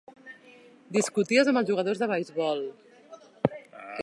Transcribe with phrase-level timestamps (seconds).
[0.97, 2.65] Discuties amb els jugadors de beisbol.